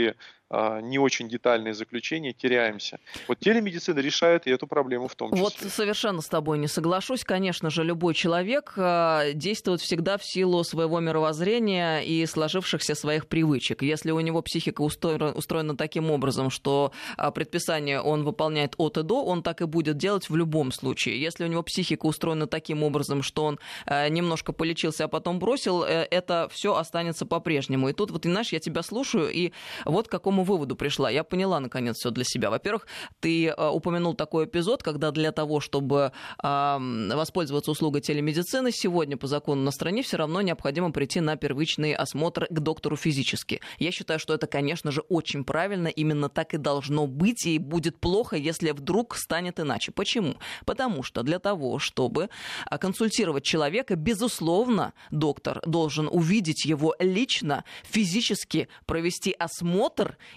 [0.49, 3.01] а, не очень детальные заключения, теряемся.
[3.27, 5.43] Вот телемедицина решает и эту проблему в том числе.
[5.43, 7.25] Вот совершенно с тобой не соглашусь.
[7.25, 13.83] Конечно же, любой человек а, действует всегда в силу своего мировоззрения и сложившихся своих привычек.
[13.83, 19.25] Если у него психика устроена таким образом, что а, предписание он выполняет от и до,
[19.25, 21.21] он так и будет делать в любом случае.
[21.21, 26.07] Если у него психика устроена таким образом, что он немножко полечился, а потом бросил, э,
[26.11, 27.89] это все останется по-прежнему.
[27.89, 29.53] И тут вот, знаешь, я тебя слушаю, и
[29.87, 31.09] вот какому какому выводу пришла?
[31.11, 32.51] Я поняла, наконец, все для себя.
[32.51, 32.87] Во-первых,
[33.20, 39.62] ты э, упомянул такой эпизод, когда для того, чтобы воспользоваться услугой телемедицины, сегодня по закону
[39.62, 43.61] на стране все равно необходимо прийти на первичный осмотр к доктору физически.
[43.79, 47.99] Я считаю, что это, конечно же, очень правильно, именно так и должно быть, и будет
[47.99, 49.92] плохо, если вдруг станет иначе.
[49.92, 50.35] Почему?
[50.64, 52.29] Потому что для того, чтобы
[52.66, 59.76] а, консультировать человека, безусловно, доктор должен увидеть его лично, физически провести осмотр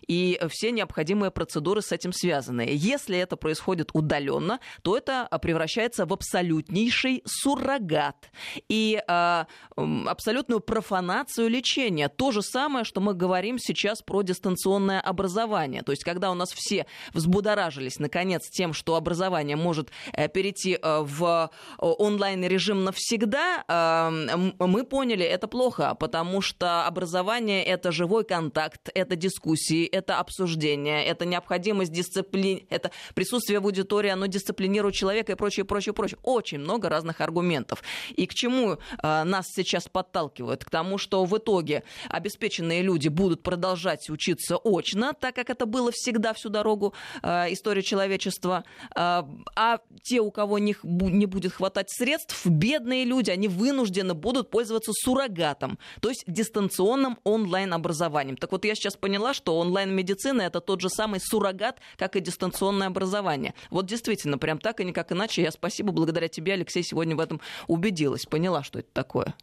[0.07, 2.67] и все необходимые процедуры с этим связаны.
[2.69, 8.31] Если это происходит удаленно, то это превращается в абсолютнейший суррогат
[8.67, 12.09] и э, абсолютную профанацию лечения.
[12.09, 15.81] То же самое, что мы говорим сейчас про дистанционное образование.
[15.83, 20.99] То есть, когда у нас все взбудоражились, наконец, тем, что образование может э, перейти э,
[21.01, 29.15] в онлайн-режим навсегда, э, мы поняли, это плохо, потому что образование— это живой контакт, это
[29.15, 35.35] дискуссия, дискуссии, это обсуждение, это необходимость дисциплины, это присутствие в аудитории, оно дисциплинирует человека и
[35.35, 36.19] прочее, прочее, прочее.
[36.23, 37.83] Очень много разных аргументов.
[38.09, 38.77] И к чему э,
[39.23, 40.65] нас сейчас подталкивают?
[40.65, 45.91] К тому, что в итоге обеспеченные люди будут продолжать учиться очно, так как это было
[45.93, 48.63] всегда всю дорогу э, истории человечества.
[48.95, 49.23] Э,
[49.55, 54.91] а те, у кого них не будет хватать средств, бедные люди, они вынуждены будут пользоваться
[54.93, 58.37] суррогатом, то есть дистанционным онлайн-образованием.
[58.37, 62.19] Так вот, я сейчас поняла, что он онлайн-медицина это тот же самый суррогат, как и
[62.19, 63.53] дистанционное образование.
[63.69, 65.41] Вот действительно, прям так и никак иначе.
[65.43, 69.35] Я спасибо, благодаря тебе, Алексей, сегодня в этом убедилась, поняла, что это такое.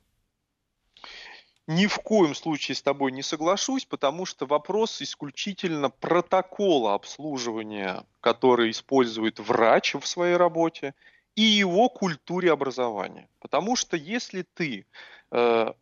[1.68, 8.70] Ни в коем случае с тобой не соглашусь, потому что вопрос исключительно протокола обслуживания, который
[8.70, 10.94] использует врач в своей работе,
[11.34, 13.28] и его культуре образования.
[13.40, 14.86] Потому что если ты
[15.32, 15.72] э,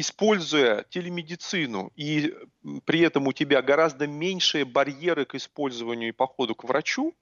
[0.00, 2.34] используя телемедицину, и
[2.84, 7.14] при этом у тебя гораздо меньшие барьеры к использованию и походу к врачу,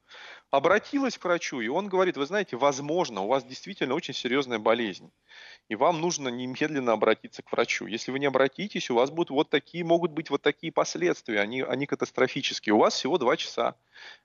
[0.50, 5.10] обратилась к врачу, и он говорит, вы знаете, возможно, у вас действительно очень серьезная болезнь,
[5.68, 7.86] и вам нужно немедленно обратиться к врачу.
[7.86, 11.62] Если вы не обратитесь, у вас будут вот такие, могут быть вот такие последствия, они,
[11.62, 12.74] они катастрофические.
[12.74, 13.76] У вас всего два часа,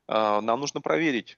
[0.07, 1.37] а, нам нужно проверить,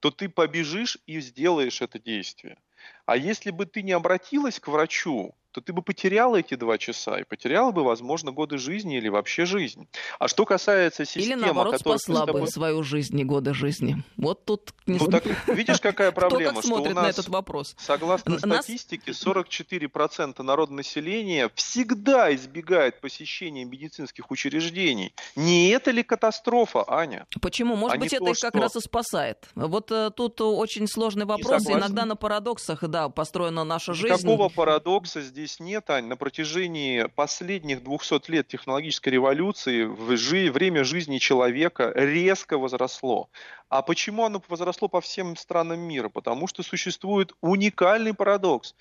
[0.00, 2.58] то ты побежишь и сделаешь это действие.
[3.06, 7.20] А если бы ты не обратилась к врачу, то ты бы потеряла эти два часа
[7.20, 9.86] и потеряла бы, возможно, годы жизни или вообще жизнь.
[10.18, 11.42] А что касается системы...
[11.42, 14.02] Или, наоборот, спасла бы свою жизнь и годы жизни.
[14.16, 14.74] Вот тут...
[14.86, 16.50] Не ну, так, видишь, какая проблема?
[16.50, 17.76] Кто как смотрит что у нас, на этот вопрос?
[17.78, 18.64] Согласно нас...
[18.64, 25.14] статистике, 44% народонаселения всегда избегает посещения медицинских учреждений.
[25.36, 27.28] Не это ли катастрофа, Аня?
[27.40, 27.76] Почему?
[27.76, 29.48] Может а быть, это то, их как раз и спасает.
[29.54, 31.64] Вот э, тут очень сложный вопрос.
[31.68, 34.22] Иногда на парадоксах, да, построена наша жизнь.
[34.22, 36.06] Какого парадокса здесь нет, Ань.
[36.06, 43.30] На протяжении последних 200 лет технологической революции время жизни человека резко возросло.
[43.74, 46.08] А почему оно возросло по всем странам мира?
[46.08, 48.76] Потому что существует уникальный парадокс.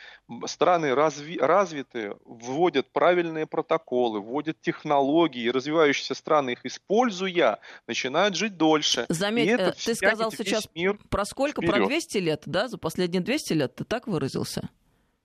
[0.45, 9.07] Страны разви- развитые вводят правильные протоколы, вводят технологии, развивающиеся страны их используя, начинают жить дольше.
[9.09, 11.63] Заметь, э, ты сказал сейчас мир про сколько?
[11.63, 11.75] Вперед.
[11.75, 12.67] Про 200 лет, да?
[12.67, 14.69] За последние 200 лет ты так выразился?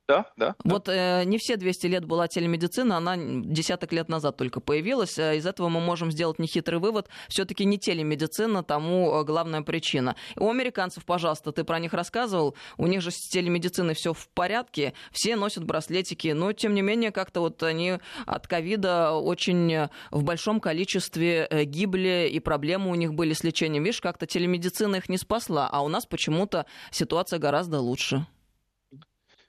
[0.08, 0.54] Да, да.
[0.64, 5.18] Вот э, не все 200 лет была телемедицина, она десяток лет назад только появилась.
[5.18, 7.10] Э, из этого мы можем сделать нехитрый вывод.
[7.28, 10.16] Все-таки не телемедицина тому э, главная причина.
[10.36, 14.94] У американцев, пожалуйста, ты про них рассказывал, у них же с телемедициной все в порядке,
[15.12, 20.60] все носят браслетики, но тем не менее как-то вот они от ковида очень в большом
[20.60, 23.84] количестве э, гибли, и проблемы у них были с лечением.
[23.84, 28.26] Видишь, как-то телемедицина их не спасла, а у нас почему-то ситуация гораздо лучше.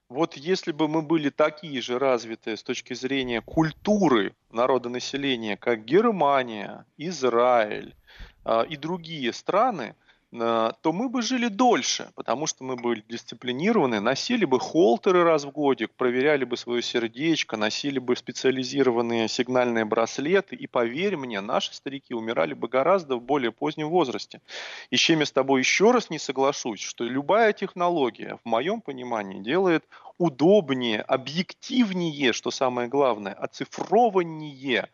[0.10, 6.86] Вот если бы мы были такие же развитые с точки зрения культуры народонаселения, как Германия,
[6.98, 7.96] Израиль
[8.44, 9.96] э, и другие страны,
[10.32, 15.52] то мы бы жили дольше, потому что мы были дисциплинированы, носили бы холтеры раз в
[15.52, 22.14] годик, проверяли бы свое сердечко, носили бы специализированные сигнальные браслеты, и поверь мне, наши старики
[22.14, 24.40] умирали бы гораздо в более позднем возрасте.
[24.92, 28.82] И с чем я с тобой еще раз не соглашусь, что любая технология, в моем
[28.82, 29.84] понимании, делает
[30.20, 34.90] удобнее, объективнее, что самое главное, оцифрованнее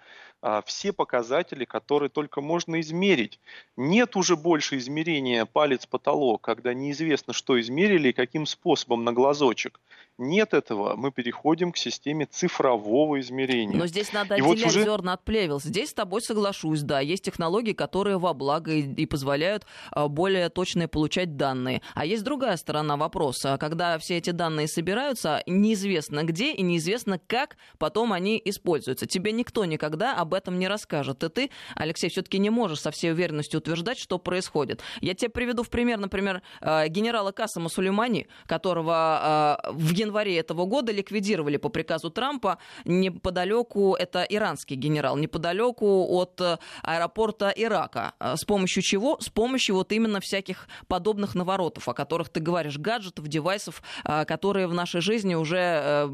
[0.65, 3.39] все показатели, которые только можно измерить.
[3.77, 9.79] Нет уже больше измерения палец-потолок, когда неизвестно, что измерили и каким способом на глазочек.
[10.17, 10.95] Нет этого.
[10.95, 13.77] Мы переходим к системе цифрового измерения.
[13.77, 14.83] Но здесь надо и отделять вот уже...
[14.83, 15.59] зерна от плевел.
[15.59, 17.01] Здесь с тобой соглашусь, да.
[17.01, 21.81] Есть технологии, которые во благо и, и позволяют а, более точно получать данные.
[21.95, 23.57] А есть другая сторона вопроса.
[23.59, 29.07] Когда все эти данные собираются, неизвестно где и неизвестно как потом они используются.
[29.07, 31.23] Тебе никто никогда об этом не расскажет.
[31.25, 34.81] И ты, Алексей, все-таки не можешь со всей уверенностью утверждать, что происходит.
[35.01, 40.91] Я тебе приведу в пример, например, а, генерала Касама Сулеймани, которого в январе этого года
[40.91, 48.13] ликвидировали по приказу Трампа неподалеку, это иранский генерал, неподалеку от э, аэропорта Ирака.
[48.19, 49.17] Э, с помощью чего?
[49.19, 54.67] С помощью вот именно всяких подобных наворотов, о которых ты говоришь, гаджетов, девайсов, э, которые
[54.67, 56.09] в нашей жизни уже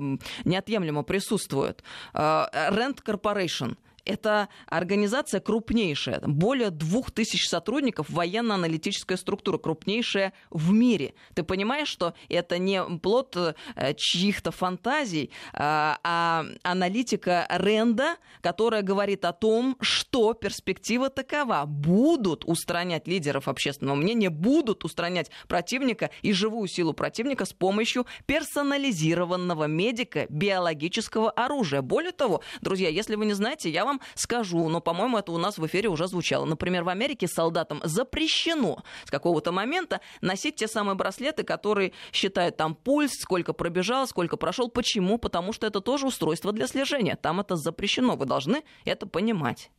[0.46, 1.84] неотъемлемо присутствуют.
[2.14, 3.76] Rent Corporation–
[4.12, 11.14] это организация крупнейшая, более двух тысяч сотрудников, военно-аналитическая структура, крупнейшая в мире.
[11.34, 19.24] Ты понимаешь, что это не плод э, чьих-то фантазий, а, а аналитика Ренда, которая говорит
[19.26, 21.64] о том, что перспектива такова.
[21.66, 29.66] Будут устранять лидеров общественного мнения, будут устранять противника и живую силу противника с помощью персонализированного
[29.66, 31.82] медика биологического оружия.
[31.82, 35.38] Более того, друзья, если вы не знаете, я вам вам скажу, но, по-моему, это у
[35.38, 36.46] нас в эфире уже звучало.
[36.46, 42.76] Например, в Америке солдатам запрещено с какого-то момента носить те самые браслеты, которые считают там
[42.76, 44.70] пульс, сколько пробежал, сколько прошел.
[44.70, 45.18] Почему?
[45.18, 47.16] Потому что это тоже устройство для слежения.
[47.16, 48.16] Там это запрещено.
[48.16, 49.72] Вы должны это понимать.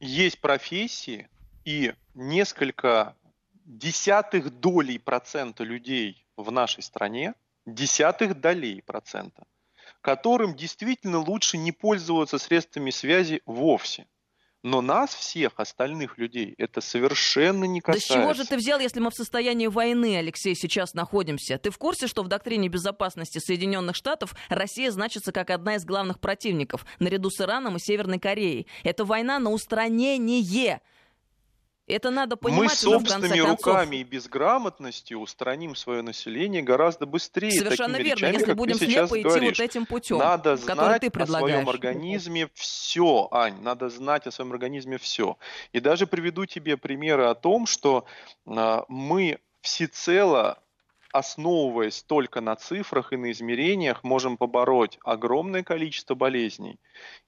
[0.00, 1.28] Есть профессии
[1.64, 3.16] и несколько
[3.64, 7.34] десятых долей процента людей в нашей стране,
[7.66, 9.44] десятых долей процента,
[10.06, 14.06] которым действительно лучше не пользоваться средствами связи вовсе.
[14.62, 18.14] Но нас, всех остальных людей, это совершенно не касается.
[18.14, 21.58] Да с чего же ты взял, если мы в состоянии войны, Алексей, сейчас находимся?
[21.58, 26.20] Ты в курсе, что в доктрине безопасности Соединенных Штатов Россия значится как одна из главных
[26.20, 28.68] противников, наряду с Ираном и Северной Кореей?
[28.84, 30.80] Это война на устранение
[31.86, 37.52] Это надо понимать Мы собственными руками и безграмотностью устраним свое население гораздо быстрее.
[37.52, 38.26] Совершенно верно.
[38.26, 43.28] Речами, Если будем слепо идти вот этим путем, надо знать ты о своем организме все,
[43.30, 45.38] Ань, надо знать о своем организме все.
[45.72, 48.04] И даже приведу тебе примеры о том, что
[48.46, 50.58] э, мы всецело
[51.12, 56.78] основываясь только на цифрах и на измерениях, можем побороть огромное количество болезней.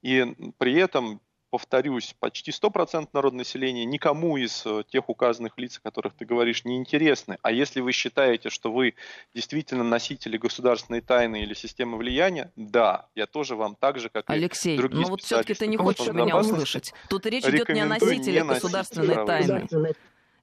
[0.03, 0.27] И
[0.59, 6.15] при этом повторюсь, почти 100% народного населения никому из э, тех указанных лиц, о которых
[6.15, 7.39] ты говоришь, не интересны.
[7.43, 8.95] А если вы считаете, что вы
[9.35, 14.75] действительно носители государственной тайны или системы влияния, да, я тоже вам так же, как Алексей,
[14.75, 16.93] и другие но вот все-таки ты не хочешь меня услышать.
[17.09, 19.67] Тут речь идет не о носителях государственной тайны.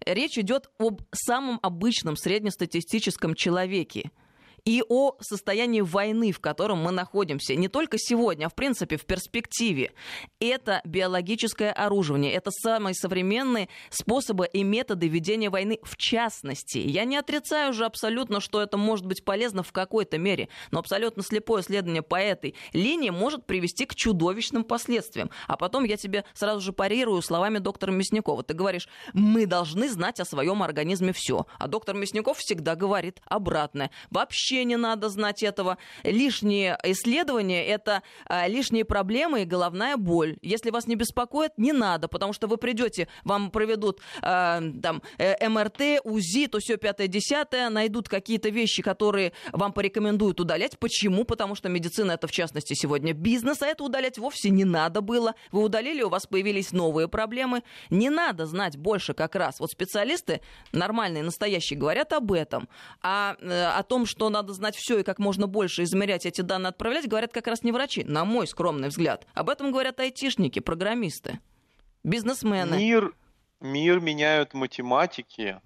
[0.06, 4.12] Речь идет об самом обычном среднестатистическом человеке–
[4.66, 7.56] и о состоянии войны, в котором мы находимся.
[7.56, 9.94] Не только сегодня, а в принципе в перспективе.
[10.40, 12.32] Это биологическое оружие.
[12.32, 16.80] Это самые современные способы и методы ведения войны в частности.
[16.80, 20.50] Я не отрицаю же абсолютно, что это может быть полезно в какой-то мере.
[20.72, 25.30] Но абсолютно слепое следование по этой линии может привести к чудовищным последствиям.
[25.48, 28.44] А потом я тебе сразу же парирую словами доктора Мясникова.
[28.44, 31.46] Ты говоришь, мы должны знать о своем организме все.
[31.60, 33.92] А доктор Мясников всегда говорит обратное.
[34.10, 35.78] Вообще вообще не надо знать этого.
[36.04, 40.38] Лишние исследования— это а, лишние проблемы и головная боль.
[40.42, 45.50] Если вас не беспокоит, не надо, потому что вы придете, вам проведут а, там э,
[45.50, 50.80] МРТ, УЗИ, то все пятое, десятое, найдут какие-то вещи, которые вам порекомендуют удалять.
[50.80, 51.26] Почему?
[51.26, 55.34] Потому что медицина— это, в частности, сегодня бизнес, а это удалять вовсе не надо было.
[55.52, 57.64] Вы удалили, у вас появились новые проблемы.
[57.90, 59.60] Не надо знать больше как раз.
[59.60, 60.42] Вот специалисты
[60.72, 62.70] нормальные, настоящие говорят об этом.
[63.02, 66.42] А э, о том, что надо надо знать все и как можно больше измерять эти
[66.42, 69.26] данные, отправлять, говорят как раз не врачи, на мой скромный взгляд.
[69.34, 71.40] Об этом говорят айтишники, программисты,
[72.04, 72.78] бизнесмены.
[72.78, 73.16] Мир,
[73.60, 75.60] мир меняют математики,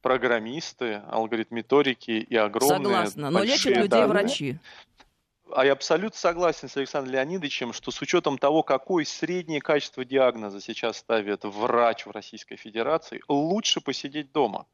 [0.00, 4.08] программисты, алгоритмиторики и огромные Согласна, но лечат людей данные.
[4.08, 4.58] врачи.
[5.52, 10.60] А я абсолютно согласен с Александром Леонидовичем, что с учетом того, какое среднее качество диагноза
[10.60, 14.66] сейчас ставит врач в Российской Федерации, лучше посидеть дома.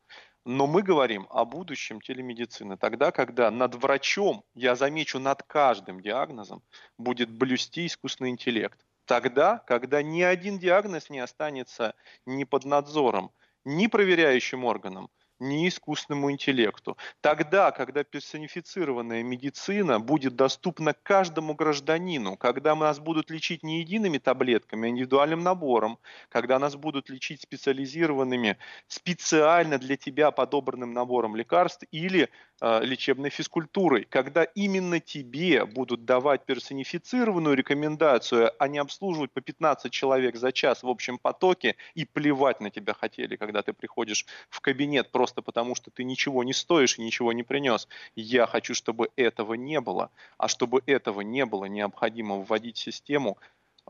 [0.49, 6.63] Но мы говорим о будущем телемедицины, тогда, когда над врачом, я замечу, над каждым диагнозом
[6.99, 8.79] будет блюсти искусственный интеллект.
[9.07, 13.33] Тогда, когда ни один диагноз не останется ни под надзором,
[13.65, 16.97] ни проверяющим органом, ни искусственному интеллекту.
[17.21, 24.87] Тогда, когда персонифицированная медицина будет доступна каждому гражданину, когда нас будут лечить не едиными таблетками,
[24.87, 28.57] а индивидуальным набором, когда нас будут лечить специализированными,
[28.89, 32.31] специально для тебя подобранным набором лекарств или
[32.61, 39.93] э, лечебной физкультурой, когда именно тебе будут давать персонифицированную рекомендацию, а не обслуживать по 15
[39.93, 44.61] человек за час в общем потоке и плевать на тебя хотели, когда ты приходишь в
[44.61, 47.89] кабинет просто просто потому, что ты ничего не стоишь и ничего не принес.
[48.15, 50.13] Я хочу, чтобы этого не было.
[50.39, 53.37] А чтобы этого не было, необходимо вводить систему,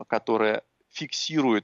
[0.07, 1.63] которая фиксирует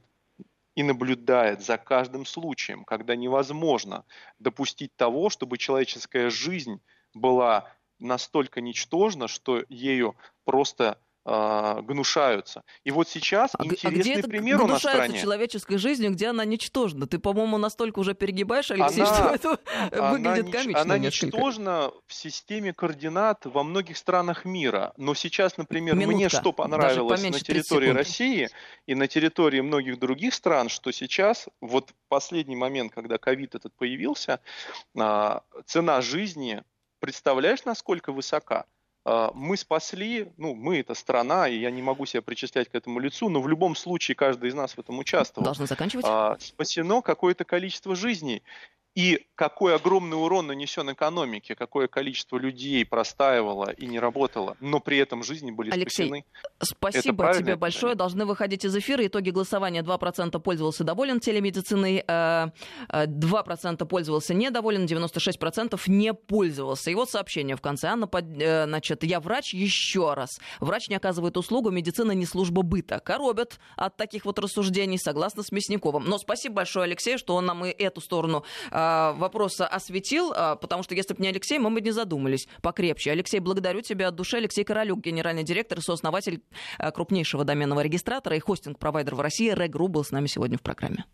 [0.76, 4.04] и наблюдает за каждым случаем, когда невозможно
[4.38, 6.80] допустить того, чтобы человеческая жизнь
[7.12, 7.68] была
[7.98, 10.14] настолько ничтожна, что ею
[10.44, 12.62] просто э, гнушаются.
[12.84, 15.20] И вот сейчас а, интересный а где пример у нас в стране.
[15.20, 17.06] человеческой жизнью, где она ничтожна.
[17.06, 19.60] Ты, по-моему, настолько уже перегибаешь, Алексей, она, что это
[19.92, 21.26] она выглядит комично Она несколько.
[21.26, 24.92] ничтожна в системе координат во многих странах мира.
[24.96, 26.16] Но сейчас, например, Минутка.
[26.16, 28.48] мне что понравилось на территории России
[28.86, 33.74] и на территории многих других стран, что сейчас, вот в последний момент, когда ковид этот
[33.74, 34.40] появился,
[34.96, 36.62] а, цена жизни,
[37.00, 38.66] представляешь, насколько высока?
[39.04, 42.98] А, мы спасли, ну, мы это страна, и я не могу себя причислять к этому
[43.00, 45.44] лицу, но в любом случае каждый из нас в этом участвовал.
[45.44, 46.06] Должны заканчивать.
[46.08, 48.42] А, спасено какое-то количество жизней.
[48.94, 54.98] И какой огромный урон нанесен экономике, какое количество людей простаивало и не работало, но при
[54.98, 56.24] этом жизни были Алексей, спасены.
[56.60, 57.96] спасибо тебе большое.
[57.96, 59.04] Должны выходить из эфира.
[59.04, 59.82] Итоги голосования.
[59.82, 62.52] 2% пользовался доволен телемедициной, 2%
[62.88, 66.92] э, э, пользовался недоволен, 96% не пользовался.
[66.92, 67.88] И вот сообщение в конце.
[67.88, 70.38] Анна, э, значит, я врач еще раз.
[70.60, 73.00] Врач не оказывает услугу, медицина не служба быта.
[73.00, 76.04] Коробят от таких вот рассуждений, согласно с Мясниковым.
[76.04, 78.44] Но спасибо большое Алексею, что он нам и эту сторону
[79.16, 83.10] вопроса осветил, а, потому что если бы не Алексей, мы бы не задумались покрепче.
[83.12, 84.36] Алексей, благодарю тебя от души.
[84.36, 86.42] Алексей Королюк, генеральный директор и сооснователь
[86.78, 91.04] а, крупнейшего доменного регистратора и хостинг-провайдера в России Регру был с нами сегодня в программе.